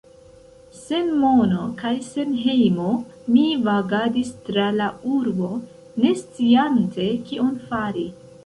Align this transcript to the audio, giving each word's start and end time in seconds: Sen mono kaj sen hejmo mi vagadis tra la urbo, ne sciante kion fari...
Sen 0.77 1.11
mono 1.23 1.65
kaj 1.81 1.91
sen 2.05 2.31
hejmo 2.45 2.87
mi 3.35 3.45
vagadis 3.67 4.33
tra 4.49 4.67
la 4.81 4.89
urbo, 5.19 5.53
ne 6.03 6.15
sciante 6.25 7.11
kion 7.31 7.57
fari... 7.69 8.11